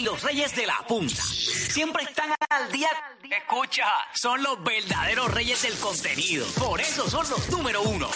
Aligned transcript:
y 0.00 0.04
los 0.04 0.22
reyes 0.22 0.56
de 0.56 0.66
la 0.66 0.78
punta. 0.88 1.22
Siempre 1.22 2.04
están 2.04 2.34
al 2.48 2.72
día. 2.72 2.88
Escucha, 3.30 3.84
son 4.14 4.42
los 4.42 4.62
verdaderos 4.64 5.30
reyes 5.32 5.62
del 5.62 5.74
contenido. 5.78 6.46
Por 6.58 6.80
eso 6.80 7.08
son 7.08 7.28
los 7.28 7.50
número 7.50 7.82
uno. 7.82 8.08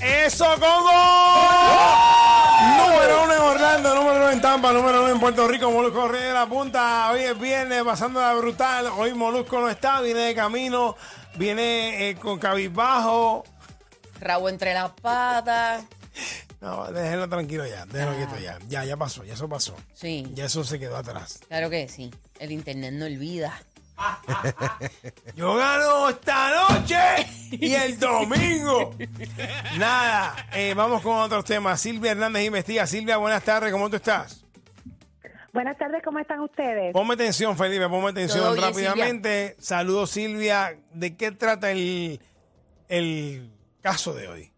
¡Eso, 0.00 0.46
Congo! 0.58 0.92
Número 2.78 3.24
uno 3.24 3.34
en 3.34 3.40
Orlando, 3.40 3.94
número 3.94 4.16
uno 4.16 4.30
en 4.30 4.40
Tampa, 4.40 4.72
número 4.72 5.02
uno 5.02 5.12
en 5.12 5.20
Puerto 5.20 5.46
Rico, 5.46 5.70
Molusco 5.70 6.08
Rey 6.08 6.22
de 6.22 6.32
la 6.32 6.46
Punta. 6.46 7.10
Hoy 7.10 7.20
es 7.20 7.38
viernes, 7.38 7.82
pasándola 7.84 8.34
brutal. 8.34 8.86
Hoy 8.96 9.12
Molusco 9.12 9.60
no 9.60 9.68
está, 9.68 10.00
viene 10.00 10.20
de 10.20 10.34
camino, 10.34 10.96
viene 11.36 12.08
eh, 12.08 12.16
con 12.16 12.38
cabizbajo. 12.38 13.44
Rabo 14.20 14.48
entre 14.48 14.72
las 14.72 14.90
patas. 14.92 15.84
No, 16.64 16.90
déjenlo 16.90 17.28
tranquilo 17.28 17.66
ya, 17.66 17.84
déjenlo 17.84 18.16
quieto 18.16 18.38
ya. 18.38 18.58
Ya, 18.68 18.86
ya 18.86 18.96
pasó, 18.96 19.22
ya 19.22 19.34
eso 19.34 19.46
pasó. 19.50 19.76
Sí, 19.92 20.26
Ya 20.32 20.46
eso 20.46 20.64
se 20.64 20.78
quedó 20.78 20.96
atrás. 20.96 21.40
claro 21.46 21.68
que 21.68 21.88
sí. 21.88 22.10
El 22.40 22.52
internet 22.52 22.94
no 22.94 23.04
olvida. 23.04 23.52
Yo 25.36 25.54
gano 25.56 26.08
esta 26.08 26.70
noche 26.70 26.96
y 27.50 27.74
el 27.74 27.98
domingo. 27.98 28.94
Nada, 29.78 30.34
eh, 30.54 30.72
vamos 30.74 31.02
con 31.02 31.18
otros 31.18 31.44
temas. 31.44 31.80
Silvia 31.82 32.12
Hernández 32.12 32.46
investiga. 32.46 32.86
Silvia, 32.86 33.18
buenas 33.18 33.42
tardes, 33.44 33.70
¿cómo 33.70 33.90
tú 33.90 33.96
estás? 33.96 34.42
Buenas 35.52 35.76
tardes, 35.76 36.02
¿cómo 36.02 36.18
están 36.18 36.40
ustedes? 36.40 36.94
Ponme 36.94 37.12
atención, 37.14 37.56
Felipe, 37.58 37.88
ponme 37.90 38.08
atención 38.08 38.54
bien, 38.54 38.64
rápidamente. 38.64 39.54
Saludos, 39.60 40.10
Silvia. 40.10 40.76
¿De 40.94 41.14
qué 41.14 41.30
trata 41.30 41.70
el, 41.70 42.20
el 42.88 43.52
caso 43.82 44.14
de 44.14 44.28
hoy? 44.28 44.50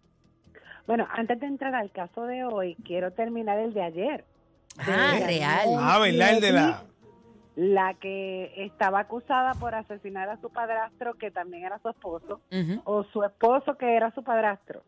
Bueno, 0.87 1.07
antes 1.11 1.39
de 1.41 1.47
entrar 1.47 1.75
al 1.75 1.91
caso 1.91 2.25
de 2.27 2.45
hoy, 2.45 2.77
quiero 2.85 3.13
terminar 3.13 3.59
el 3.59 3.73
de 3.75 3.83
ayer. 3.83 4.25
Ah, 4.79 5.15
De 5.19 5.27
real. 5.27 5.69
Ah, 5.79 5.99
¿verdad? 6.01 6.35
El 6.35 6.41
de 6.41 6.53
la... 6.53 6.83
La 7.57 7.95
que 7.95 8.53
estaba 8.67 9.01
acusada 9.01 9.55
por 9.55 9.75
asesinar 9.75 10.29
a 10.29 10.39
su 10.43 10.51
padrastro, 10.51 11.15
que 11.15 11.31
también 11.31 11.65
era 11.65 11.79
su 11.79 11.89
esposo, 11.89 12.41
o 12.85 13.05
su 13.05 13.25
esposo, 13.25 13.79
que 13.79 13.97
era 13.97 14.11
su 14.15 14.23
padrastro. 14.23 14.83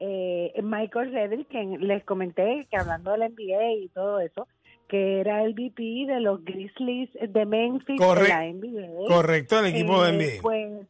Eh, 0.00 0.52
Michael 0.62 1.12
Reddick, 1.12 1.48
que 1.48 1.64
les 1.80 2.04
comenté 2.04 2.66
que 2.70 2.76
hablando 2.76 3.12
del 3.12 3.32
NBA 3.32 3.72
y 3.84 3.88
todo 3.88 4.20
eso, 4.20 4.46
que 4.86 5.20
era 5.20 5.42
el 5.44 5.54
VP 5.54 6.04
de 6.06 6.20
los 6.20 6.44
Grizzlies 6.44 7.08
de 7.26 7.46
Memphis 7.46 7.98
Corre- 7.98 8.24
de 8.24 8.28
la 8.28 8.44
NBA. 8.52 9.06
Correcto, 9.08 9.60
el 9.60 9.66
equipo 9.74 10.04
de 10.04 10.10
Eh, 10.10 10.12
NBA. 10.12 10.42
Pues 10.42 10.86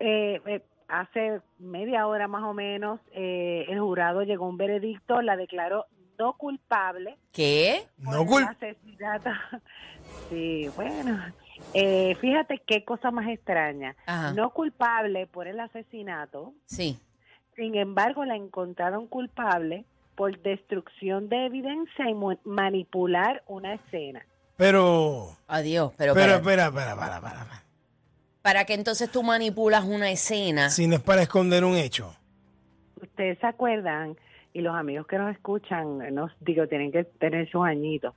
eh, 0.00 0.40
eh, 0.44 0.60
hace 0.88 1.40
media 1.58 2.06
hora 2.06 2.28
más 2.28 2.42
o 2.44 2.54
menos, 2.54 3.00
eh, 3.12 3.66
el 3.68 3.78
jurado 3.80 4.22
llegó 4.22 4.46
a 4.46 4.48
un 4.48 4.56
veredicto, 4.56 5.20
la 5.22 5.36
declaró 5.36 5.86
no 6.18 6.32
culpable. 6.32 7.16
¿Qué? 7.32 7.86
No 7.98 8.10
por 8.26 8.40
el 8.42 8.46
cul- 8.46 8.50
asesinato. 8.50 9.30
Sí, 10.30 10.68
bueno. 10.74 11.18
Eh, 11.74 12.16
fíjate 12.20 12.58
qué 12.66 12.84
cosa 12.84 13.10
más 13.10 13.28
extraña. 13.28 13.94
Ajá. 14.06 14.32
No 14.32 14.50
culpable 14.50 15.26
por 15.26 15.46
el 15.48 15.60
asesinato, 15.60 16.54
Sí. 16.66 16.98
sin 17.56 17.74
embargo 17.74 18.24
la 18.24 18.36
encontraron 18.36 19.06
culpable 19.06 19.84
por 20.16 20.38
destrucción 20.40 21.28
de 21.28 21.46
evidencia 21.46 22.08
y 22.08 22.14
mu- 22.14 22.38
manipular 22.44 23.42
una 23.46 23.74
escena. 23.74 24.24
Pero... 24.56 25.36
Adiós. 25.46 25.92
Pero, 25.96 26.14
Pero 26.14 26.34
espera, 26.36 26.66
espera, 26.66 26.66
espera, 26.68 26.96
para, 26.96 27.20
para, 27.20 27.44
para. 27.44 27.62
Para 28.48 28.64
que 28.64 28.72
entonces 28.72 29.12
tú 29.12 29.22
manipulas 29.22 29.84
una 29.84 30.10
escena. 30.10 30.70
Si 30.70 30.86
no 30.86 30.94
es 30.96 31.02
para 31.02 31.20
esconder 31.20 31.64
un 31.66 31.76
hecho. 31.76 32.16
Ustedes 32.98 33.38
se 33.40 33.46
acuerdan, 33.46 34.16
y 34.54 34.62
los 34.62 34.74
amigos 34.74 35.06
que 35.06 35.18
nos 35.18 35.30
escuchan, 35.32 35.98
nos 36.14 36.32
digo, 36.40 36.66
tienen 36.66 36.90
que 36.90 37.04
tener 37.04 37.46
sus 37.50 37.66
añitos, 37.66 38.14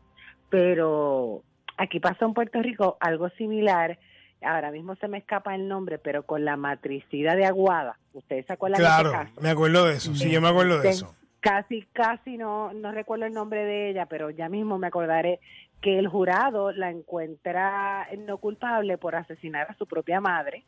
pero 0.50 1.44
aquí 1.76 2.00
pasó 2.00 2.24
en 2.28 2.34
Puerto 2.34 2.62
Rico 2.62 2.96
algo 3.02 3.28
similar. 3.32 4.00
Ahora 4.42 4.72
mismo 4.72 4.96
se 4.96 5.10
me 5.10 5.18
escapa 5.18 5.54
el 5.54 5.68
nombre, 5.68 6.00
pero 6.00 6.24
con 6.26 6.46
la 6.46 6.56
matricida 6.56 7.36
de 7.36 7.46
Aguada. 7.46 7.98
¿Ustedes 8.14 8.46
se 8.46 8.54
acuerdan 8.54 8.80
de 8.80 8.86
Claro, 8.86 9.10
ese 9.10 9.18
caso? 9.18 9.42
me 9.42 9.50
acuerdo 9.50 9.86
de 9.88 9.96
eso. 9.96 10.16
Sí, 10.16 10.32
yo 10.32 10.40
me 10.40 10.48
acuerdo 10.48 10.78
de 10.78 10.84
Ten- 10.84 10.92
eso. 10.92 11.14
Casi, 11.42 11.82
casi 11.92 12.38
no, 12.38 12.72
no 12.72 12.94
recuerdo 12.94 13.26
el 13.26 13.34
nombre 13.34 13.66
de 13.66 13.90
ella, 13.90 14.06
pero 14.06 14.30
ya 14.30 14.48
mismo 14.48 14.78
me 14.78 14.88
acordaré 14.88 15.42
que 15.82 15.98
el 15.98 16.08
jurado 16.08 16.72
la 16.72 16.90
encuentra 16.92 18.08
no 18.20 18.38
culpable 18.38 18.98
por 18.98 19.16
asesinar 19.16 19.70
a 19.72 19.76
su 19.76 19.88
propia 19.88 20.22
madre. 20.22 20.64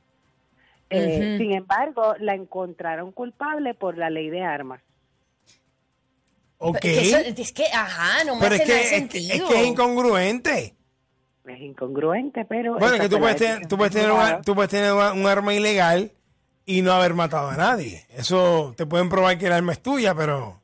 Eh. 0.89 1.35
Sin 1.37 1.53
embargo, 1.53 2.15
la 2.19 2.33
encontraron 2.35 3.11
culpable 3.11 3.73
por 3.73 3.97
la 3.97 4.09
ley 4.09 4.29
de 4.29 4.43
armas. 4.43 4.81
Ok. 6.57 6.79
Eso- 6.83 7.17
es 7.17 7.51
que, 7.51 7.65
ajá, 7.73 8.23
no 8.25 8.35
me 8.35 8.41
Pero 8.41 8.55
es 8.55 8.61
que, 8.61 8.67
nada 8.67 8.81
es, 8.81 8.89
que, 9.09 9.17
es 9.17 9.41
que 9.43 9.61
es 9.61 9.67
incongruente. 9.67 10.75
Es 11.45 11.59
incongruente, 11.59 12.45
pero... 12.45 12.77
Bueno, 12.79 12.97
que 12.97 13.09
tú 13.09 13.19
puedes, 13.19 13.35
tener, 13.35 13.59
decisión 13.59 13.69
tú, 13.69 13.77
puedes 13.77 13.93
tener 13.93 14.11
una- 14.11 14.41
tú 14.41 14.55
puedes 14.55 14.71
tener 14.71 14.93
una- 14.93 15.11
un 15.13 15.25
arma 15.27 15.53
ilegal 15.53 16.11
y 16.65 16.81
no 16.81 16.93
haber 16.93 17.13
matado 17.15 17.49
a 17.49 17.57
nadie. 17.57 18.05
Eso 18.09 18.73
te 18.77 18.85
pueden 18.85 19.09
probar 19.09 19.37
que 19.37 19.47
el 19.47 19.51
arma 19.53 19.73
es 19.73 19.81
tuya, 19.81 20.15
pero... 20.15 20.61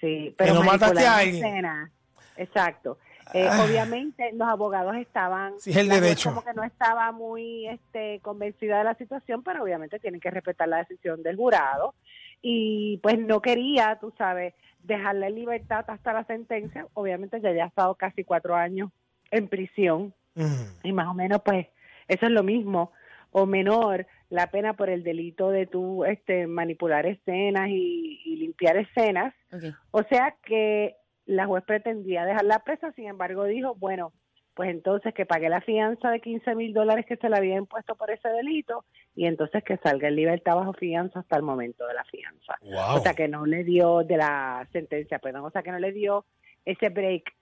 Sí, 0.00 0.34
pero 0.38 0.54
no 0.54 0.62
mataste 0.62 1.06
a 1.06 1.16
alguien. 1.18 1.44
escena. 1.44 1.90
Exacto. 2.36 2.98
Eh, 3.34 3.46
Ah. 3.50 3.64
Obviamente 3.64 4.30
los 4.32 4.48
abogados 4.48 4.96
estaban, 4.96 5.58
Sí, 5.60 5.70
es 5.70 5.76
el 5.78 5.88
derecho. 5.88 6.30
como 6.30 6.44
que 6.44 6.54
no 6.54 6.62
estaba 6.62 7.12
muy 7.12 7.66
este, 7.68 8.20
convencida 8.20 8.78
de 8.78 8.84
la 8.84 8.94
situación, 8.94 9.42
pero 9.42 9.62
obviamente 9.62 9.98
tienen 9.98 10.20
que 10.20 10.30
respetar 10.30 10.68
la 10.68 10.78
decisión 10.78 11.22
del 11.22 11.36
jurado 11.36 11.94
y 12.42 12.98
pues 13.02 13.18
no 13.18 13.40
quería, 13.42 13.98
tú 14.00 14.12
sabes, 14.16 14.54
dejarle 14.82 15.26
en 15.26 15.34
libertad 15.34 15.84
hasta 15.88 16.12
la 16.12 16.24
sentencia. 16.24 16.86
Obviamente 16.94 17.40
ya 17.40 17.52
ya 17.52 17.64
ha 17.64 17.68
estado 17.68 17.94
casi 17.96 18.24
cuatro 18.24 18.54
años 18.54 18.90
en 19.30 19.48
prisión 19.48 20.14
mm, 20.36 20.84
y 20.84 20.92
más 20.92 21.08
o 21.08 21.14
menos 21.14 21.42
pues 21.44 21.66
eso 22.06 22.26
es 22.26 22.32
lo 22.32 22.42
mismo 22.42 22.92
o 23.32 23.44
menor 23.44 24.06
la 24.30 24.46
pena 24.50 24.72
por 24.74 24.88
el 24.88 25.02
delito 25.02 25.50
de 25.50 25.66
tú 25.66 26.04
este 26.06 26.46
manipular 26.46 27.04
escenas 27.06 27.68
y, 27.68 28.20
y 28.24 28.36
limpiar 28.36 28.76
escenas 28.78 29.34
o 29.90 30.02
sea 30.04 30.34
que 30.44 30.96
la 31.28 31.46
juez 31.46 31.62
pretendía 31.64 32.24
dejarla 32.24 32.58
presa, 32.64 32.90
sin 32.92 33.06
embargo 33.06 33.44
dijo, 33.44 33.74
bueno, 33.76 34.12
pues 34.54 34.70
entonces 34.70 35.14
que 35.14 35.24
pague 35.24 35.48
la 35.48 35.60
fianza 35.60 36.10
de 36.10 36.20
15 36.20 36.56
mil 36.56 36.72
dólares 36.74 37.06
que 37.06 37.16
se 37.16 37.28
le 37.28 37.36
había 37.36 37.54
impuesto 37.56 37.94
por 37.94 38.10
ese 38.10 38.28
delito 38.30 38.84
y 39.14 39.26
entonces 39.26 39.62
que 39.62 39.76
salga 39.76 40.08
en 40.08 40.16
libertad 40.16 40.56
bajo 40.56 40.72
fianza 40.72 41.20
hasta 41.20 41.36
el 41.36 41.42
momento 41.44 41.86
de 41.86 41.94
la 41.94 42.02
fianza. 42.04 42.56
wow. 42.62 42.96
O 42.96 43.00
sea 43.00 43.14
que 43.14 43.28
no 43.28 43.46
le 43.46 43.62
dio 43.62 44.02
de 44.02 44.16
la 44.16 44.66
sentencia, 44.72 45.20
perdón, 45.20 45.44
o 45.44 45.50
sea 45.50 45.62
que 45.62 45.70
no 45.70 45.78
le 45.78 45.92
dio 45.92 46.24
ese 46.64 46.88
break, 46.88 47.32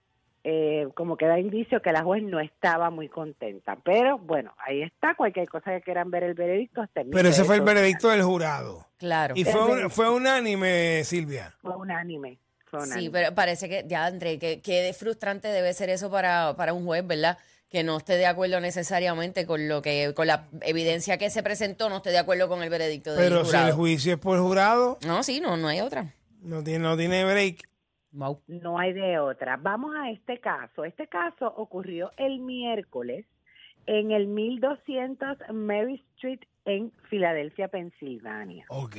eh, 0.43 0.87
como 0.93 1.17
que 1.17 1.25
da 1.25 1.39
indicio 1.39 1.81
que 1.81 1.91
la 1.91 2.03
juez 2.03 2.21
no 2.23 2.39
estaba 2.39 2.89
muy 2.91 3.09
contenta. 3.09 3.77
Pero 3.83 4.19
bueno, 4.19 4.53
ahí 4.59 4.83
está, 4.83 5.15
cualquier 5.15 5.49
cosa 5.49 5.71
que 5.71 5.81
quieran 5.81 6.11
ver 6.11 6.23
el 6.23 6.35
veredicto. 6.35 6.81
mi 7.03 7.11
pero 7.11 7.29
ese 7.29 7.43
fue 7.45 7.55
el 7.55 7.61
veredicto 7.63 8.09
del 8.09 8.21
jurado. 8.21 8.85
Claro. 8.97 9.33
Y 9.35 9.43
fue, 9.43 9.65
un- 9.65 9.89
fue 9.89 10.09
unánime, 10.09 11.03
Silvia. 11.03 11.53
Fue 11.61 11.75
unánime. 11.75 12.37
Sí, 12.93 13.09
pero 13.09 13.33
parece 13.33 13.69
que, 13.69 13.85
ya, 13.87 14.05
André, 14.05 14.39
que, 14.39 14.61
que 14.61 14.93
frustrante 14.93 15.47
debe 15.47 15.73
ser 15.73 15.89
eso 15.89 16.09
para, 16.11 16.55
para 16.55 16.73
un 16.73 16.85
juez, 16.85 17.05
¿verdad? 17.05 17.37
Que 17.69 17.83
no 17.83 17.97
esté 17.97 18.13
de 18.17 18.25
acuerdo 18.25 18.59
necesariamente 18.59 19.45
con 19.45 19.67
lo 19.67 19.81
que, 19.81 20.13
con 20.15 20.27
la 20.27 20.47
evidencia 20.61 21.17
que 21.17 21.29
se 21.29 21.43
presentó, 21.43 21.89
no 21.89 21.97
esté 21.97 22.11
de 22.11 22.17
acuerdo 22.19 22.47
con 22.47 22.63
el 22.63 22.69
veredicto 22.69 23.13
del 23.13 23.23
Pero 23.29 23.45
si 23.45 23.55
el 23.57 23.73
juicio 23.73 24.13
es 24.13 24.19
por 24.19 24.39
jurado, 24.39 24.97
No, 25.05 25.23
sí, 25.23 25.39
no, 25.41 25.57
no 25.57 25.67
hay 25.67 25.81
otra. 25.81 26.13
no 26.41 26.63
tiene, 26.63 26.79
no 26.79 26.95
tiene 26.97 27.25
break. 27.25 27.67
Wow. 28.11 28.41
No 28.47 28.79
hay 28.79 28.93
de 28.93 29.19
otra. 29.19 29.57
Vamos 29.57 29.93
a 29.95 30.09
este 30.09 30.39
caso. 30.39 30.85
Este 30.85 31.07
caso 31.07 31.45
ocurrió 31.57 32.11
el 32.17 32.39
miércoles 32.39 33.25
en 33.85 34.11
el 34.11 34.27
1200 34.27 35.37
Mary 35.53 36.03
Street 36.15 36.39
en 36.65 36.91
Filadelfia, 37.09 37.67
Pensilvania. 37.67 38.65
Ok. 38.69 38.95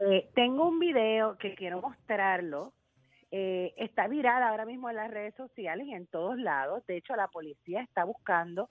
Eh, 0.00 0.30
tengo 0.34 0.66
un 0.68 0.78
video 0.78 1.36
que 1.38 1.54
quiero 1.54 1.80
mostrarlo. 1.80 2.72
Eh, 3.30 3.74
está 3.76 4.08
viral 4.08 4.42
ahora 4.42 4.64
mismo 4.64 4.90
en 4.90 4.96
las 4.96 5.10
redes 5.10 5.34
sociales 5.36 5.86
y 5.86 5.92
en 5.94 6.06
todos 6.06 6.38
lados. 6.38 6.84
De 6.86 6.96
hecho, 6.96 7.14
la 7.14 7.28
policía 7.28 7.82
está 7.82 8.04
buscando 8.04 8.70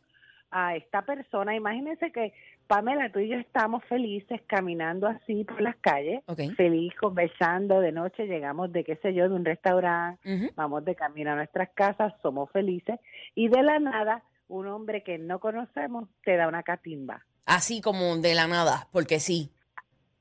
a 0.51 0.75
esta 0.75 1.03
persona. 1.03 1.55
Imagínense 1.55 2.11
que 2.11 2.33
Pamela, 2.67 3.11
tú 3.11 3.19
y 3.19 3.29
yo 3.29 3.37
estamos 3.37 3.83
felices 3.85 4.41
caminando 4.47 5.07
así 5.07 5.43
por 5.43 5.61
las 5.61 5.75
calles, 5.77 6.23
Ok. 6.27 6.39
feliz 6.57 6.93
conversando 6.99 7.79
de 7.79 7.91
noche. 7.91 8.25
Llegamos 8.25 8.71
de 8.71 8.83
qué 8.83 8.95
sé 8.97 9.13
yo, 9.13 9.29
de 9.29 9.35
un 9.35 9.45
restaurante 9.45 10.19
vamos 10.55 10.83
de 10.85 10.95
camino 10.95 11.31
a 11.31 11.35
nuestras 11.35 11.69
casas, 11.75 12.13
somos 12.21 12.49
felices 12.51 12.99
y 13.35 13.47
de 13.47 13.61
la 13.63 13.79
nada 13.79 14.23
un 14.47 14.67
hombre 14.67 15.03
que 15.03 15.19
no 15.19 15.39
conocemos 15.39 16.09
te 16.23 16.35
da 16.35 16.47
una 16.47 16.63
catimba. 16.63 17.23
Así 17.45 17.81
como 17.81 18.17
de 18.17 18.33
la 18.33 18.47
nada, 18.47 18.87
porque 18.91 19.19
sí. 19.19 19.51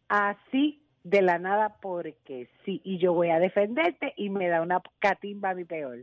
Así 0.09 0.83
de 1.05 1.23
la 1.23 1.39
nada 1.39 1.77
porque 1.81 2.49
sí, 2.65 2.81
y 2.85 2.99
yo 2.99 3.13
voy 3.13 3.31
a 3.31 3.39
defenderte 3.39 4.13
y 4.17 4.31
me 4.31 4.49
da 4.49 4.61
una 4.63 4.83
catimba 4.99 5.51
a 5.51 5.55
mi 5.55 5.65
peor. 5.65 5.99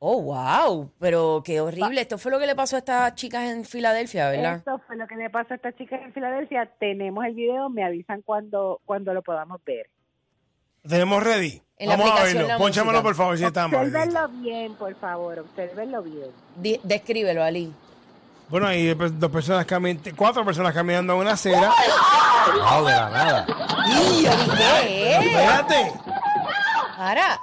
Oh, 0.00 0.22
wow. 0.22 0.92
Pero 1.00 1.42
qué 1.44 1.60
horrible. 1.60 2.00
Esto 2.00 2.18
fue 2.18 2.30
lo 2.30 2.38
que 2.38 2.46
le 2.46 2.54
pasó 2.54 2.76
a 2.76 2.78
estas 2.78 3.14
chicas 3.16 3.50
en 3.50 3.64
Filadelfia, 3.64 4.30
¿verdad? 4.30 4.56
Esto 4.56 4.80
fue 4.86 4.94
lo 4.96 5.08
que 5.08 5.16
le 5.16 5.28
pasó 5.28 5.54
a 5.54 5.56
esta 5.56 5.72
chica 5.72 5.96
en 5.96 6.12
Filadelfia. 6.12 6.66
Tenemos 6.78 7.24
el 7.24 7.34
video, 7.34 7.68
me 7.68 7.82
avisan 7.84 8.22
cuando, 8.22 8.80
cuando 8.84 9.12
lo 9.12 9.22
podamos 9.22 9.60
ver. 9.64 9.90
Tenemos 10.88 11.22
ready. 11.22 11.60
En 11.78 11.88
Vamos 11.90 12.10
a 12.12 12.22
verlo. 12.24 12.58
Pónchamelo, 12.58 13.02
por 13.02 13.14
favor, 13.16 13.36
si 13.36 13.44
estamos. 13.44 13.80
Obsérvenlo 13.80 14.28
bien, 14.28 14.74
por 14.74 14.94
favor, 14.96 15.40
obsérvenlo 15.40 16.02
bien. 16.02 16.30
Di- 16.56 16.80
descríbelo, 16.84 17.42
Ali. 17.42 17.72
Bueno, 18.48 18.66
hay 18.66 18.94
dos 18.94 19.30
personas 19.30 19.66
caminando, 19.66 20.10
cuatro 20.16 20.44
personas 20.44 20.72
caminando 20.72 21.12
en 21.14 21.18
una 21.20 21.32
acera. 21.32 21.72
Wow, 22.70 22.84
de 22.86 22.92
la 22.92 23.10
nada. 23.10 23.46
¡Y! 23.86 24.26
Espérate. 24.26 25.92
Ahora. 26.96 27.40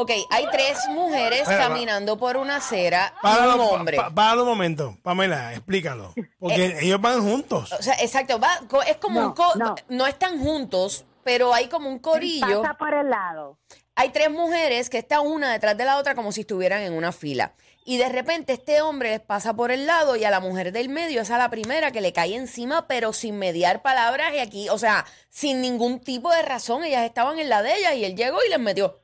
Ok, 0.00 0.12
hay 0.30 0.46
tres 0.52 0.78
mujeres 0.90 1.42
va. 1.48 1.58
caminando 1.58 2.16
por 2.16 2.36
una 2.36 2.56
acera 2.56 3.12
y 3.20 3.26
un 3.26 3.60
hombre. 3.60 3.96
pa- 3.96 4.10
páralo 4.10 4.42
un 4.44 4.48
momento. 4.48 4.96
Pamela, 5.02 5.52
explícalo. 5.54 6.14
Porque 6.38 6.66
Eh, 6.66 6.78
ellos 6.82 7.00
van 7.00 7.20
juntos. 7.20 7.72
O 7.72 7.82
sea, 7.82 7.94
exacto, 7.94 8.38
va- 8.38 8.60
co- 8.68 8.82
es 8.82 8.96
como 8.98 9.20
No, 9.20 9.26
un... 9.28 9.32
co- 9.34 9.54
no. 9.56 9.74
no. 9.88 10.06
están 10.06 10.38
juntos, 10.38 11.04
pero 11.24 11.52
hay 11.52 11.66
como 11.66 11.88
un 11.88 11.98
corillo. 11.98 12.62
Pasa 12.62 12.74
por 12.74 12.94
el 12.94 13.10
lado. 13.10 13.58
Hay 14.00 14.10
tres 14.10 14.30
mujeres 14.30 14.90
que 14.90 14.98
están 14.98 15.26
una 15.26 15.50
detrás 15.50 15.76
de 15.76 15.84
la 15.84 15.96
otra 15.96 16.14
como 16.14 16.30
si 16.30 16.42
estuvieran 16.42 16.82
en 16.82 16.92
una 16.92 17.10
fila. 17.10 17.54
Y 17.84 17.96
de 17.96 18.08
repente 18.08 18.52
este 18.52 18.80
hombre 18.80 19.10
les 19.10 19.20
pasa 19.20 19.54
por 19.54 19.72
el 19.72 19.86
lado 19.88 20.14
y 20.14 20.22
a 20.22 20.30
la 20.30 20.38
mujer 20.38 20.70
del 20.70 20.88
medio 20.88 21.20
es 21.20 21.32
a 21.32 21.36
la 21.36 21.50
primera 21.50 21.90
que 21.90 22.00
le 22.00 22.12
cae 22.12 22.36
encima, 22.36 22.86
pero 22.86 23.12
sin 23.12 23.40
mediar 23.40 23.82
palabras 23.82 24.32
y 24.34 24.38
aquí, 24.38 24.68
o 24.68 24.78
sea, 24.78 25.04
sin 25.30 25.60
ningún 25.60 25.98
tipo 25.98 26.30
de 26.30 26.42
razón. 26.42 26.84
Ellas 26.84 27.04
estaban 27.06 27.40
en 27.40 27.48
la 27.48 27.60
de 27.60 27.76
ellas 27.76 27.94
y 27.96 28.04
él 28.04 28.14
llegó 28.14 28.38
y 28.46 28.50
les 28.50 28.60
metió. 28.60 29.00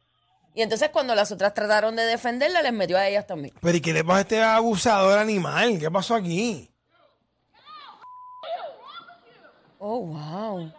Y 0.54 0.62
entonces 0.62 0.90
cuando 0.90 1.16
las 1.16 1.32
otras 1.32 1.54
trataron 1.54 1.96
de 1.96 2.04
defenderla, 2.04 2.62
les 2.62 2.72
metió 2.72 2.96
a 2.96 3.08
ellas 3.08 3.26
también. 3.26 3.52
Pero 3.60 3.76
¿y 3.76 3.80
qué 3.80 3.92
le 3.92 4.04
pasa 4.04 4.18
a 4.18 4.20
este 4.20 4.42
abusador 4.44 5.18
animal? 5.18 5.76
¿Qué 5.80 5.90
pasó 5.90 6.14
aquí? 6.14 6.70
Oh, 9.80 10.06
wow. 10.06 10.72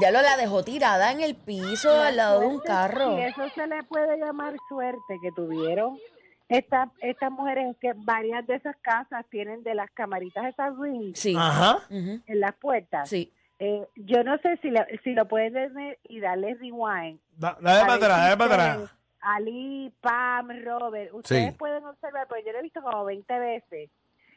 Ya 0.00 0.10
lo 0.10 0.22
la 0.22 0.36
dejó 0.36 0.62
tirada 0.64 1.12
en 1.12 1.20
el 1.20 1.34
piso 1.34 1.90
al 2.00 2.16
lado 2.16 2.40
de 2.40 2.46
un 2.46 2.60
carro. 2.60 3.18
Y 3.18 3.22
eso 3.22 3.48
se 3.54 3.66
le 3.66 3.82
puede 3.84 4.16
llamar 4.18 4.54
suerte 4.68 5.18
que 5.20 5.30
tuvieron. 5.32 5.98
Esta, 6.48 6.90
estas 7.00 7.30
mujeres 7.30 7.70
es 7.70 7.76
que 7.78 7.92
varias 7.96 8.46
de 8.46 8.56
esas 8.56 8.76
casas 8.82 9.24
tienen 9.30 9.62
de 9.62 9.74
las 9.74 9.90
camaritas 9.92 10.44
esas 10.46 10.76
rings 10.78 11.18
Sí. 11.18 11.34
Ajá. 11.38 11.76
Ujú. 11.88 12.20
en 12.26 12.40
las 12.40 12.52
puertas. 12.56 13.08
Sí. 13.08 13.32
Eh, 13.58 13.86
yo 13.96 14.24
no 14.24 14.36
sé 14.38 14.56
si, 14.60 14.70
le- 14.70 15.00
si 15.04 15.12
lo 15.12 15.26
puedes 15.28 15.72
ver 15.72 15.98
y 16.04 16.20
darle 16.20 16.54
rewind. 16.54 17.20
Da- 17.36 17.56
dale 17.60 17.80
para 17.82 17.94
atrás, 17.94 18.18
dale 18.22 18.36
para 18.36 18.72
atrás. 18.72 18.90
Ali, 19.20 19.92
Pam, 20.00 20.48
Robert, 20.64 21.14
ustedes 21.14 21.52
Sí. 21.52 21.56
pueden 21.58 21.84
observar, 21.86 22.26
porque 22.26 22.42
yo 22.44 22.52
lo 22.52 22.58
he 22.58 22.62
visto 22.62 22.82
como 22.82 23.04
20 23.04 23.38
veces. 23.38 23.88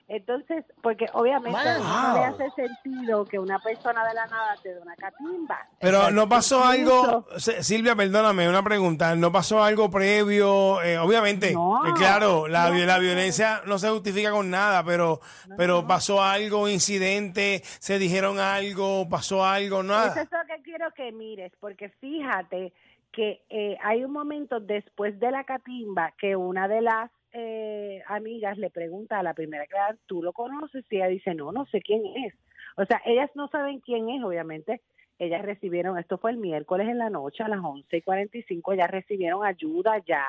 Entonces, 0.07 0.63
porque 0.83 1.07
obviamente 1.13 1.57
Wow. 1.59 1.83
no 1.83 2.13
le 2.13 2.23
hace 2.25 2.49
sentido 2.51 3.25
que 3.25 3.39
una 3.39 3.57
persona 3.59 4.07
de 4.07 4.13
la 4.13 4.25
nada 4.27 4.55
te 4.61 4.73
dé 4.73 4.79
una 4.79 4.95
catimba. 4.95 5.57
Pero 5.79 5.97
Exacto. 5.97 6.15
no 6.15 6.29
pasó 6.29 6.63
algo, 6.63 7.25
Silvia, 7.37 7.95
perdóname, 7.95 8.47
una 8.47 8.61
pregunta. 8.63 9.15
¿No 9.15 9.31
pasó 9.31 9.63
algo 9.63 9.89
previo? 9.89 10.79
Eh, 10.83 10.99
obviamente, 10.99 11.53
No. 11.53 11.87
eh, 11.87 11.93
claro, 11.97 12.47
la, 12.47 12.69
No, 12.69 12.75
la 12.85 12.99
violencia 12.99 13.61
no 13.65 13.79
se 13.79 13.89
justifica 13.89 14.29
con 14.31 14.51
nada, 14.51 14.83
pero, 14.83 15.21
pero 15.57 15.87
pasó 15.87 16.21
algo, 16.21 16.69
incidente, 16.69 17.61
se 17.63 17.97
dijeron 17.97 18.37
algo, 18.37 19.09
pasó 19.09 19.43
algo, 19.43 19.77
Eso 19.79 19.83
nada. 19.87 20.21
es 20.21 20.29
lo 20.31 20.45
que 20.55 20.61
quiero 20.61 20.91
que 20.91 21.11
mires, 21.11 21.51
porque 21.59 21.89
fíjate 21.99 22.73
que 23.11 23.41
eh, 23.49 23.77
hay 23.83 24.03
un 24.03 24.11
momento 24.11 24.59
después 24.59 25.19
de 25.19 25.31
la 25.31 25.45
catimba 25.45 26.13
que 26.19 26.35
una 26.35 26.67
de 26.67 26.81
las 26.81 27.09
eh, 27.35 28.01
amigas 28.07 28.57
le 28.57 28.69
pregunta 28.69 29.19
a 29.19 29.23
la 29.23 29.33
primera 29.33 29.67
que 29.67 29.75
¿tú 30.05 30.23
lo 30.23 30.31
conoces? 30.31 30.85
Y 30.89 30.95
ella 30.95 31.07
dice, 31.07 31.35
no, 31.35 31.51
no 31.51 31.65
sé 31.65 31.81
quién 31.81 32.01
es. 32.25 32.33
O 32.77 32.85
sea, 32.85 33.01
ellas 33.05 33.29
no 33.35 33.49
saben 33.49 33.81
quién 33.81 34.09
es, 34.09 34.23
obviamente. 34.23 34.81
Ellas 35.19 35.43
recibieron, 35.43 35.97
esto 35.97 36.17
fue 36.17 36.31
el 36.31 36.37
miércoles 36.37 36.87
en 36.87 36.97
la 36.97 37.09
noche 37.09 37.43
a 37.43 37.49
las 37.49 37.63
11 37.63 37.97
y 37.97 38.01
45, 38.01 38.73
ellas 38.73 38.91
recibieron 38.91 39.45
ayuda 39.45 39.97
ya 40.05 40.25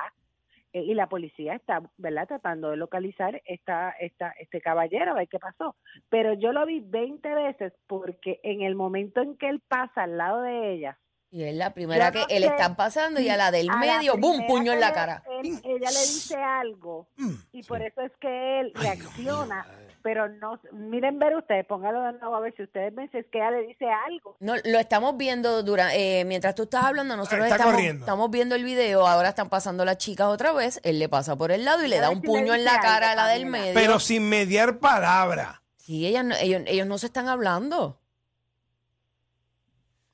eh, 0.72 0.82
y 0.82 0.94
la 0.94 1.08
policía 1.08 1.54
está, 1.54 1.82
¿verdad?, 1.96 2.28
tratando 2.28 2.70
de 2.70 2.76
localizar 2.76 3.40
esta, 3.46 3.90
esta, 3.90 4.30
este 4.38 4.60
caballero, 4.60 5.12
a 5.12 5.14
ver 5.14 5.28
qué 5.28 5.38
pasó. 5.38 5.74
Pero 6.08 6.34
yo 6.34 6.52
lo 6.52 6.66
vi 6.66 6.80
20 6.80 7.34
veces 7.34 7.72
porque 7.86 8.40
en 8.42 8.62
el 8.62 8.74
momento 8.74 9.22
en 9.22 9.36
que 9.36 9.48
él 9.48 9.60
pasa 9.66 10.04
al 10.04 10.18
lado 10.18 10.42
de 10.42 10.72
ella, 10.72 10.98
Y 11.30 11.42
es 11.42 11.54
la 11.54 11.74
primera 11.74 12.12
que 12.12 12.24
él 12.30 12.44
están 12.44 12.76
pasando 12.76 13.20
y 13.20 13.28
a 13.28 13.36
la 13.36 13.50
del 13.50 13.68
a 13.68 13.72
la 13.74 13.78
medio, 13.78 14.16
¡boom! 14.16 14.36
primera 14.38 14.46
puño 14.46 14.72
en 14.72 14.80
la 14.80 14.92
cara. 14.92 15.22
él- 15.42 15.60
ella 15.64 15.90
le 15.90 16.00
dice 16.00 16.36
algo 16.36 17.08
Mm, 17.16 17.32
y 17.52 17.62
por 17.64 17.82
eso 17.82 18.00
es 18.00 18.12
que 18.20 18.60
él 18.60 18.72
reacciona, 18.74 19.66
pero 20.02 20.28
no, 20.28 20.58
miren 20.72 21.18
ver 21.18 21.34
ustedes, 21.36 21.66
póngalo 21.66 22.00
de 22.02 22.12
nuevo 22.20 22.36
a 22.36 22.40
ver 22.40 22.54
si 22.56 22.62
ustedes 22.62 22.94
ven 22.94 23.10
si 23.10 23.18
es 23.18 23.26
que 23.30 23.38
ella 23.38 23.50
le 23.50 23.66
dice 23.66 23.86
algo. 24.06 24.36
No, 24.40 24.54
lo 24.64 24.78
estamos 24.78 25.16
viendo 25.16 25.62
durante, 25.64 26.24
mientras 26.26 26.54
tú 26.54 26.62
estás 26.62 26.84
hablando, 26.84 27.16
nosotros 27.16 27.42
Está 27.44 27.56
estamos, 27.56 27.74
corriendo. 27.74 28.04
estamos 28.04 28.30
viendo 28.30 28.54
el 28.54 28.64
video, 28.64 29.06
ahora 29.06 29.30
están 29.30 29.48
pasando 29.48 29.84
las 29.84 29.98
chicas 29.98 30.28
otra 30.28 30.52
vez, 30.52 30.80
él 30.84 30.98
le 31.00 31.08
pasa 31.08 31.36
por 31.36 31.50
el 31.50 31.64
lado 31.64 31.84
y 31.84 31.88
le 31.88 31.98
A 31.98 32.02
da 32.02 32.10
un 32.10 32.20
si 32.20 32.26
puño 32.26 32.54
en 32.54 32.64
la 32.64 32.78
cara 32.80 33.10
a 33.10 33.14
la 33.16 33.26
del 33.26 33.46
medio. 33.46 33.74
Pero 33.74 33.98
sin 33.98 34.28
mediar 34.28 34.78
palabra. 34.78 35.62
Sí, 35.76 36.06
ellas 36.06 36.24
no- 36.24 36.36
ellos, 36.36 36.62
ellos 36.66 36.86
no 36.86 36.98
se 36.98 37.06
están 37.06 37.28
hablando. 37.28 38.00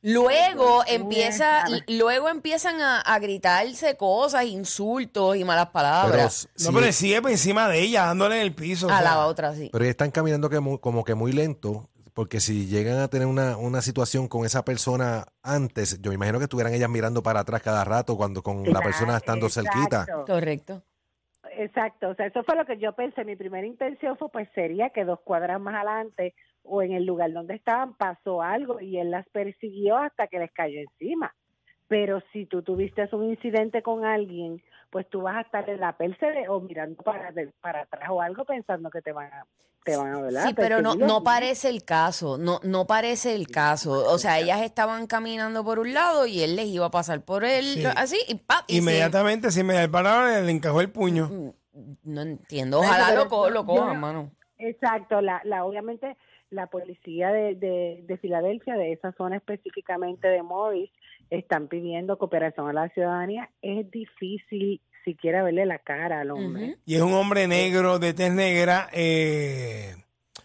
Luego 0.02 0.82
empieza, 0.86 1.64
luego 1.86 2.28
empiezan 2.28 2.80
a, 2.80 3.00
a 3.00 3.18
gritarse 3.20 3.96
cosas, 3.96 4.44
insultos 4.46 5.36
y 5.36 5.44
malas 5.44 5.66
Pero, 5.66 5.72
palabras 5.72 6.48
sí, 6.56 6.66
No, 6.66 6.78
pero 6.78 6.92
sigue 6.92 7.22
por 7.22 7.30
encima 7.30 7.68
de 7.68 7.80
ella, 7.80 8.06
dándole 8.06 8.36
en 8.36 8.42
el 8.42 8.52
piso. 8.54 8.88
o 8.88 8.90
a 8.90 8.94
sea. 8.98 9.02
la 9.02 9.26
otra, 9.26 9.54
sí. 9.54 9.70
pero 9.72 9.84
están 9.84 10.10
caminando 10.10 10.50
que 10.50 10.58
mu- 10.60 10.78
como 10.80 11.04
que 11.04 11.14
muy 11.14 11.30
lento, 11.32 11.88
porque 12.14 12.40
si 12.40 12.66
llegan 12.66 12.98
a 12.98 13.08
tener 13.08 13.26
una, 13.28 13.56
una 13.56 13.80
situación 13.80 14.26
con 14.28 14.44
esa 14.44 14.64
persona 14.64 15.24
antes, 15.42 16.00
yo 16.02 16.10
me 16.10 16.16
imagino 16.16 16.38
que 16.38 16.44
estuvieran 16.44 16.74
ellas 16.74 16.90
mirando 16.90 17.22
para 17.22 17.40
atrás 17.40 17.62
cada 17.62 17.84
rato 17.84 18.16
cuando 18.16 18.42
con 18.42 18.64
la 18.64 18.80
persona 18.82 19.16
estando 19.16 19.48
cerquita. 19.48 20.04
Correcto. 20.26 20.82
Exacto, 21.56 22.08
o 22.08 22.14
sea, 22.14 22.26
eso 22.26 22.42
fue 22.44 22.56
lo 22.56 22.64
que 22.64 22.78
yo 22.78 22.92
pensé. 22.94 23.24
Mi 23.24 23.36
primera 23.36 23.66
intención 23.66 24.16
fue, 24.16 24.30
pues, 24.30 24.48
sería 24.54 24.90
que 24.90 25.04
dos 25.04 25.20
cuadras 25.22 25.60
más 25.60 25.74
adelante 25.74 26.34
o 26.64 26.82
en 26.82 26.92
el 26.92 27.04
lugar 27.04 27.32
donde 27.32 27.54
estaban 27.54 27.94
pasó 27.94 28.42
algo 28.42 28.80
y 28.80 28.98
él 28.98 29.10
las 29.10 29.28
persiguió 29.30 29.96
hasta 29.96 30.26
que 30.28 30.38
les 30.38 30.52
cayó 30.52 30.80
encima. 30.80 31.34
Pero 31.88 32.22
si 32.32 32.46
tú 32.46 32.62
tuviste 32.62 33.08
un 33.12 33.24
incidente 33.30 33.82
con 33.82 34.04
alguien, 34.04 34.62
pues 34.90 35.08
tú 35.10 35.22
vas 35.22 35.36
a 35.36 35.40
estar 35.42 35.68
en 35.68 35.80
la 35.80 35.96
perse 35.96 36.48
o 36.48 36.60
mirando 36.60 37.02
para, 37.02 37.28
atrás 37.82 38.08
o 38.10 38.20
algo 38.22 38.44
pensando 38.44 38.88
que 38.90 39.02
te 39.02 39.12
van 39.12 39.32
a, 39.32 39.46
te 39.84 39.96
van 39.96 40.12
a 40.14 40.20
¿verdad? 40.22 40.44
Sí, 40.46 40.54
pero 40.54 40.80
no, 40.80 40.94
no 40.94 41.22
parece 41.24 41.68
el 41.68 41.84
caso, 41.84 42.38
no, 42.38 42.60
no 42.62 42.86
parece 42.86 43.34
el 43.34 43.48
caso. 43.48 44.10
O 44.10 44.16
sea, 44.18 44.38
ellas 44.38 44.62
estaban 44.62 45.06
caminando 45.06 45.64
por 45.64 45.78
un 45.80 45.92
lado 45.92 46.26
y 46.26 46.40
él 46.42 46.56
les 46.56 46.66
iba 46.66 46.86
a 46.86 46.90
pasar 46.90 47.22
por 47.24 47.44
él, 47.44 47.64
Sí. 47.64 47.84
así, 47.96 48.16
y 48.28 48.36
pa, 48.36 48.64
y 48.68 48.74
se- 48.74 48.78
Inmediatamente, 48.78 49.50
sin 49.50 49.66
mediar 49.66 49.90
palabra, 49.90 50.40
le 50.40 50.50
encajó 50.52 50.80
el 50.80 50.90
puño. 50.90 51.52
no 52.04 52.20
entiendo, 52.22 52.78
ojalá 52.80 53.08
Pero 53.08 53.24
lo, 53.24 53.28
co- 53.28 53.50
lo 53.50 53.66
cojan, 53.66 53.98
mano. 54.00 54.30
Exacto, 54.58 55.20
la, 55.20 55.40
la 55.44 55.64
obviamente 55.64 56.16
la 56.52 56.66
policía 56.68 57.30
de, 57.32 57.54
de, 57.56 58.04
de 58.06 58.16
Filadelfia, 58.18 58.74
de 58.74 58.92
esa 58.92 59.12
zona 59.12 59.36
específicamente 59.36 60.28
de 60.28 60.42
Morris, 60.42 60.90
están 61.30 61.66
pidiendo 61.68 62.18
cooperación 62.18 62.68
a 62.68 62.72
la 62.72 62.88
ciudadanía. 62.90 63.50
Es 63.62 63.90
difícil 63.90 64.80
siquiera 65.04 65.42
verle 65.42 65.66
la 65.66 65.78
cara 65.78 66.20
al 66.20 66.30
hombre. 66.30 66.76
Y 66.84 66.94
es 66.94 67.00
un 67.02 67.14
hombre 67.14 67.48
negro, 67.48 67.98
de 67.98 68.12
tez 68.14 68.30
negra. 68.32 68.88
Eh, 68.92 69.96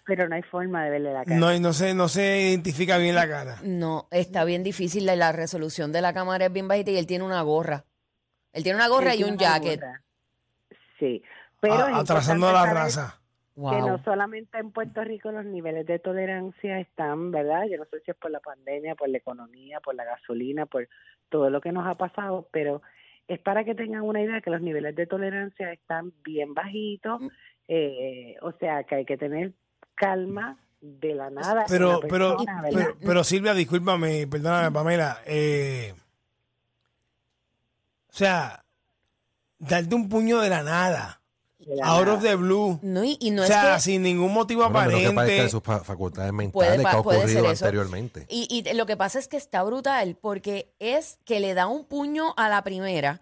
pero 0.05 0.29
no 0.29 0.35
hay 0.35 0.41
forma 0.43 0.85
de 0.85 0.89
verle 0.91 1.11
la 1.13 1.25
cara. 1.25 1.35
no, 1.37 1.59
no, 1.59 1.73
se, 1.73 1.93
no 1.93 2.07
se 2.07 2.41
identifica 2.49 2.97
bien 2.97 3.13
la 3.15 3.27
cara. 3.27 3.57
No, 3.63 4.07
está 4.09 4.45
bien 4.45 4.63
difícil, 4.63 5.05
la, 5.05 5.15
la 5.17 5.33
resolución 5.33 5.91
de 5.91 6.01
la 6.01 6.13
cámara 6.13 6.45
es 6.45 6.53
bien 6.53 6.67
bajita 6.69 6.91
y 6.91 6.97
él 6.97 7.05
tiene 7.05 7.25
una 7.25 7.41
gorra. 7.41 7.83
Él 8.53 8.63
tiene 8.63 8.77
una 8.77 8.87
gorra 8.87 9.13
Él 9.13 9.19
y 9.19 9.23
un 9.25 9.37
jacket. 9.37 9.81
gorra. 9.81 10.01
Sí, 10.99 11.21
pero 11.59 11.73
A- 11.73 11.97
atrasando 11.99 12.47
la 12.51 12.63
importante 12.63 12.79
que 13.57 13.79
no 13.79 13.97
solamente 14.03 14.59
en 14.59 14.71
Puerto 14.71 15.03
Rico 15.03 15.31
los 15.31 15.43
niveles 15.43 15.87
de 15.87 15.97
tolerancia 15.97 16.79
están, 16.79 17.31
¿verdad? 17.31 17.65
Yo 17.69 17.77
no 17.77 17.85
sé 17.85 18.01
si 18.01 18.11
es 18.11 18.17
por 18.17 18.29
la 18.29 18.39
pandemia, 18.39 18.93
por 18.93 19.09
la 19.09 19.17
economía, 19.17 19.79
por 19.79 19.95
la 19.95 20.05
gasolina, 20.05 20.67
por 20.67 20.87
todo 21.29 21.49
lo 21.49 21.59
que 21.59 21.71
nos 21.71 21.87
ha 21.87 21.95
pasado, 21.95 22.47
pero 22.51 22.83
es 23.27 23.39
para 23.39 23.63
que 23.63 23.73
tengan 23.73 24.03
una 24.03 24.21
idea 24.21 24.41
que 24.41 24.51
los 24.51 24.61
niveles 24.61 24.95
de 24.95 25.07
tolerancia 25.07 25.71
están 25.71 26.13
bien 26.23 26.53
bajitos, 26.53 27.19
eh, 27.67 28.35
o 28.43 28.51
sea 28.53 28.83
que 28.83 28.95
hay 28.95 29.05
que 29.05 29.17
tener 29.17 29.53
calma 29.95 30.59
de 30.79 31.15
la 31.15 31.31
nada. 31.31 31.65
Pero, 31.67 31.93
la 31.93 32.07
pero, 32.07 32.37
persona, 32.37 32.61
¿verdad? 32.61 32.79
pero, 32.79 32.97
pero 33.03 33.23
Silvia, 33.23 33.55
discúlpame, 33.55 34.27
perdóname, 34.27 34.71
Pamela. 34.71 35.17
Eh, 35.25 35.95
o 38.07 38.13
sea, 38.13 38.63
darte 39.57 39.95
un 39.95 40.09
puño 40.09 40.41
de 40.41 40.49
la 40.49 40.61
nada, 40.61 41.16
out 41.83 42.07
of 42.07 42.21
the 42.21 42.35
blue. 42.35 42.79
No, 42.81 43.03
y, 43.03 43.17
y 43.19 43.31
no 43.31 43.43
o 43.43 43.45
sea, 43.45 43.75
es 43.77 43.83
que... 43.85 43.91
sin 43.91 44.03
ningún 44.03 44.33
motivo 44.33 44.61
Bueno, 44.69 44.87
menos 44.87 44.99
que 44.99 45.05
de 45.05 45.11
aparente. 45.11 45.49
sus 45.49 45.63
fa- 45.63 45.83
facultades 45.83 46.31
Puede 46.31 46.37
mentales 46.71 46.81
pa- 46.83 46.91
que 46.91 46.97
ha 46.97 47.03
puede 47.03 47.19
ser 47.19 47.27
ocurrido 47.29 47.51
eso. 47.51 47.65
anteriormente. 47.65 48.25
Y, 48.29 48.47
y 48.69 48.73
lo 48.73 48.85
que 48.85 48.97
pasa 48.97 49.19
es 49.19 49.27
que 49.27 49.37
está 49.37 49.63
brutal 49.63 50.17
porque 50.21 50.73
es 50.79 51.19
que 51.25 51.39
le 51.39 51.53
da 51.53 51.67
un 51.67 51.85
puño 51.85 52.33
a 52.37 52.49
la 52.49 52.63
primera 52.63 53.21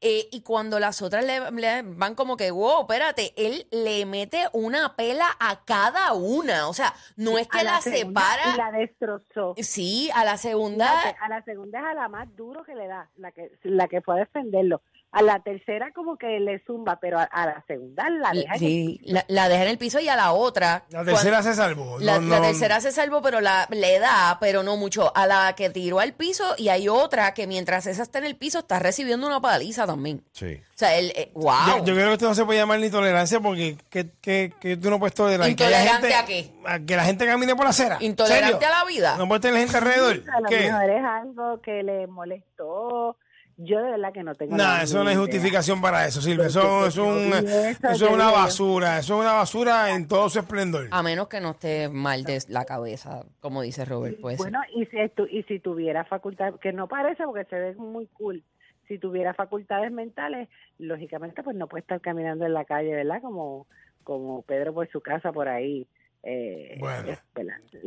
Eh, 0.00 0.28
y 0.30 0.42
cuando 0.42 0.78
las 0.78 1.02
otras 1.02 1.24
le, 1.24 1.50
le 1.50 1.82
van 1.82 2.14
como 2.14 2.36
que, 2.36 2.52
wow, 2.52 2.82
espérate, 2.82 3.32
él 3.36 3.66
le 3.72 4.06
mete 4.06 4.46
una 4.52 4.94
pela 4.94 5.26
a 5.40 5.64
cada 5.64 6.12
una. 6.12 6.68
O 6.68 6.72
sea, 6.72 6.94
no 7.16 7.36
es 7.36 7.48
que 7.48 7.58
A 7.58 7.64
la, 7.64 7.80
separa. 7.80 8.54
Y 8.54 8.56
la 8.56 8.70
destrozó. 8.70 9.54
Sí, 9.56 10.08
a 10.14 10.24
la 10.24 10.36
segunda. 10.36 10.86
Fíjate, 10.86 11.16
a 11.20 11.28
la 11.28 11.42
segunda 11.42 11.80
es 11.80 11.84
a 11.84 11.94
la 11.94 12.08
más 12.08 12.28
duro 12.36 12.62
que 12.62 12.76
le 12.76 12.86
da, 12.86 13.10
la 13.16 13.32
que, 13.32 13.50
la 13.64 13.88
que 13.88 14.00
fue 14.00 14.14
a 14.14 14.18
defenderlo. 14.18 14.82
A 15.10 15.22
la 15.22 15.40
tercera 15.40 15.90
como 15.94 16.18
que 16.18 16.38
le 16.38 16.62
zumba, 16.66 16.98
pero 17.00 17.18
a, 17.18 17.22
a 17.22 17.46
la 17.46 17.64
segunda 17.66 18.10
la 18.10 18.30
deja. 18.32 18.52
en 18.54 18.58
Sí, 18.58 19.00
la, 19.04 19.24
la 19.28 19.48
deja 19.48 19.62
en 19.62 19.70
el 19.70 19.78
piso 19.78 19.98
y 20.00 20.08
a 20.10 20.16
la 20.16 20.32
otra. 20.32 20.84
La 20.90 21.02
tercera 21.02 21.42
se 21.42 21.54
salvó. 21.54 21.98
La, 21.98 22.18
No, 22.18 22.28
la 22.28 22.42
tercera 22.42 22.78
se 22.82 22.92
salvó, 22.92 23.22
pero 23.22 23.40
la, 23.40 23.66
le 23.70 23.98
da, 24.00 24.36
pero 24.38 24.62
no 24.62 24.76
mucho. 24.76 25.10
A 25.16 25.26
la 25.26 25.54
que 25.56 25.70
tiró 25.70 25.98
al 26.00 26.12
piso 26.12 26.54
y 26.58 26.68
hay 26.68 26.90
otra 26.90 27.32
que 27.32 27.46
mientras 27.46 27.86
esa 27.86 28.02
está 28.02 28.18
en 28.18 28.26
el 28.26 28.36
piso 28.36 28.58
está 28.58 28.78
recibiendo 28.80 29.26
una 29.26 29.40
paliza 29.40 29.86
también. 29.86 30.22
Sí. 30.32 30.60
O 30.74 30.78
sea, 30.78 30.94
él, 30.98 31.10
eh, 31.16 31.30
wow. 31.34 31.54
Yo, 31.78 31.84
yo 31.86 31.94
creo 31.94 32.08
que 32.08 32.12
esto 32.12 32.28
no 32.28 32.34
se 32.34 32.44
puede 32.44 32.58
llamar 32.60 32.78
ni 32.78 32.90
tolerancia 32.90 33.40
porque 33.40 33.78
que, 33.88 34.10
que, 34.20 34.52
que 34.60 34.76
tú 34.76 34.90
no 34.90 34.98
puedes 34.98 35.14
tolerar. 35.14 35.46
que 35.56 35.64
haya 35.64 35.80
¿Intolerante 35.90 36.08
gente- 36.12 36.14
a 36.14 36.24
qué? 36.26 36.52
a 36.66 36.78
que 36.86 36.96
la 36.96 37.04
gente 37.04 37.26
camine 37.26 37.56
por 37.56 37.64
la 37.64 37.70
acera. 37.70 37.96
Intolerante 38.00 38.58
¿Serio? 38.58 38.68
a 38.68 38.78
la 38.80 38.84
vida. 38.84 39.16
No 39.16 39.26
puedes 39.26 39.40
tener 39.40 39.58
gente 39.60 39.76
alrededor. 39.78 40.22
A 40.36 40.40
lo 40.40 40.48
¿Qué? 40.50 40.70
mejor 40.70 40.90
es 40.90 41.02
algo 41.04 41.60
que 41.62 41.82
le 41.82 42.06
molestó. 42.08 43.16
Yo 43.60 43.82
de 43.82 43.90
verdad 43.90 44.12
que 44.12 44.22
no 44.22 44.34
tengo 44.36 44.56
Nada, 44.56 44.78
la 44.78 44.84
eso 44.84 45.02
no 45.02 45.10
hay 45.10 45.16
justificación 45.16 45.80
para 45.80 46.06
eso, 46.06 46.20
Silvia. 46.20 46.46
Eso, 46.46 46.86
eso 46.86 46.86
es 46.86 46.98
un- 46.98 47.32
eso, 47.32 48.06
es 48.06 48.12
una 48.12 48.30
basura. 48.30 48.98
Eso 49.00 49.14
es 49.16 49.20
una 49.20 49.32
basura 49.32 49.94
en 49.94 50.06
todo 50.06 50.28
su 50.28 50.38
esplendor. 50.38 50.86
A 50.92 51.02
menos 51.02 51.26
que 51.26 51.40
no 51.40 51.50
esté 51.50 51.88
mal 51.88 52.22
de 52.22 52.38
la 52.48 52.64
cabeza, 52.64 53.24
como 53.40 53.62
dice 53.62 53.84
Robert. 53.84 54.18
Pues, 54.20 54.38
Bueno, 54.38 54.60
y 54.74 54.86
si, 54.86 54.96
estu- 54.98 55.28
y 55.28 55.42
si 55.42 55.58
tuviera 55.58 56.04
facultad, 56.04 56.54
que 56.60 56.72
no 56.72 56.86
parece 56.86 57.24
porque 57.24 57.44
se 57.46 57.56
ve 57.58 57.74
muy 57.74 58.06
cool, 58.06 58.44
si 58.86 58.96
tuviera 58.98 59.34
facultades 59.34 59.90
mentales, 59.90 60.48
lógicamente 60.78 61.42
pues 61.42 61.56
no 61.56 61.66
puede 61.66 61.80
estar 61.80 62.00
caminando 62.00 62.46
en 62.46 62.54
la 62.54 62.64
calle, 62.64 62.94
¿verdad? 62.94 63.20
Como, 63.20 63.66
como 64.04 64.42
Pedro 64.42 64.72
por 64.72 64.88
su 64.90 65.00
casa 65.00 65.32
por 65.32 65.48
ahí, 65.48 65.86
eh, 66.22 66.76
Bueno. 66.78 67.12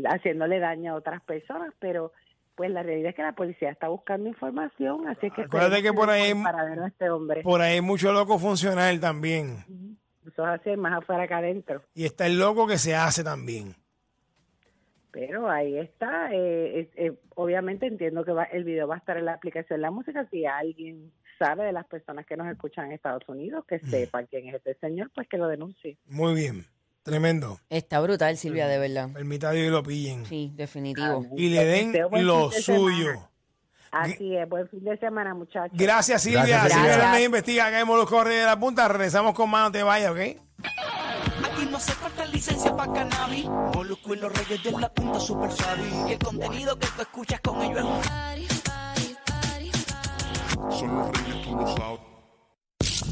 haciéndole 0.09 0.59
daño 0.59 0.91
a 0.93 0.95
otras 0.95 1.21
personas, 1.23 1.73
pero 1.79 2.11
pues 2.61 2.69
la 2.73 2.83
realidad 2.83 3.09
es 3.09 3.15
que 3.15 3.23
la 3.23 3.31
policía 3.33 3.71
está 3.71 3.87
buscando 3.87 4.29
información, 4.29 5.07
así 5.07 5.31
que... 5.31 5.41
Acuérdate 5.41 5.81
que 5.81 5.91
por 5.93 6.11
ahí- 6.11 6.35
Para 6.43 6.61
a 6.61 6.87
este 6.87 7.09
hombre. 7.09 7.41
Por 7.41 7.59
ahí 7.59 7.73
hay 7.73 7.81
mucho 7.81 8.13
loco 8.13 8.37
funcional 8.37 8.99
también. 8.99 9.97
Eso 10.27 10.43
es 10.47 10.61
así, 10.61 10.77
más 10.77 10.93
afuera 11.01 11.27
que 11.27 11.33
adentro. 11.33 11.81
Y 11.95 12.05
está 12.05 12.27
el 12.27 12.37
loco 12.37 12.67
que 12.67 12.77
se 12.77 12.93
hace 12.93 13.23
también. 13.23 13.73
Pero 15.09 15.49
ahí 15.49 15.79
está. 15.79 16.29
eh, 16.31 16.87
eh, 16.95 17.13
obviamente 17.33 17.87
entiendo 17.87 18.23
que 18.23 18.31
va, 18.31 18.43
el 18.43 18.63
video 18.63 18.87
va 18.87 18.93
a 18.93 18.99
estar 18.99 19.17
en 19.17 19.25
la 19.25 19.33
aplicación 19.33 19.79
de 19.79 19.81
la 19.81 19.89
música. 19.89 20.27
Si 20.29 20.45
alguien 20.45 21.11
sabe 21.39 21.65
de 21.65 21.71
las 21.71 21.87
personas 21.87 22.27
que 22.27 22.37
nos 22.37 22.47
escuchan 22.47 22.85
en 22.85 22.91
Estados 22.91 23.27
Unidos, 23.27 23.65
que 23.67 23.79
sepa 23.79 24.23
quién 24.25 24.49
es 24.49 24.53
este 24.53 24.75
señor, 24.75 25.09
pues 25.15 25.27
que 25.27 25.39
lo 25.39 25.47
denuncie. 25.47 25.97
Muy 26.05 26.35
bien. 26.35 26.65
Tremendo. 27.03 27.59
está 27.69 27.99
brutal, 27.99 28.37
Silvia, 28.37 28.67
de 28.67 28.77
verdad. 28.77 29.09
Permita 29.11 29.51
Dios 29.51 29.67
y 29.67 29.69
lo 29.69 29.81
pillen. 29.81 30.25
Sí, 30.25 30.51
definitivo. 30.55 31.25
Y 31.35 31.49
le 31.49 31.65
den 31.65 31.93
lo 32.25 32.51
suyo. 32.51 33.27
Así 33.91 34.37
es, 34.37 34.47
buen 34.47 34.69
fin 34.69 34.83
de 34.85 34.97
semana, 34.97 35.33
muchachos. 35.33 35.77
Gracias, 35.77 36.21
Silvia. 36.21 36.45
Gracias, 36.45 36.73
Silvia. 36.73 36.93
Hernández 36.93 37.25
investiga 37.25 37.65
acá 37.67 37.79
en 37.81 37.87
Molusco 37.87 38.23
de 38.23 38.43
la 38.43 38.57
Punta. 38.57 38.87
Regresamos 38.87 39.33
con 39.33 39.49
más, 39.49 39.65
no 39.65 39.71
te 39.71 39.83
vayas, 39.83 40.11
¿ok? 40.11 40.19
Aquí 41.43 41.65
no 41.69 41.77
hace 41.77 41.91
falta 41.93 42.25
licencia 42.27 42.73
para 42.75 42.93
cannabis. 42.93 43.45
Molusco 43.49 44.13
y 44.13 44.17
los 44.17 44.31
reyes 44.31 44.63
de 44.63 44.71
la 44.71 44.93
punta 44.93 45.19
super 45.19 45.51
savvy. 45.51 45.89
Y 46.07 46.13
el 46.13 46.19
contenido 46.19 46.79
que 46.79 46.87
tú 46.87 47.01
escuchas 47.01 47.41
con 47.41 47.61
ellos 47.61 47.79
es 47.79 47.83
un 47.83 48.01
Son 50.71 50.95
los 50.95 51.11
reyes, 51.11 51.43
tú 51.43 51.55
lo 51.57 51.75
sabes. 51.75 52.10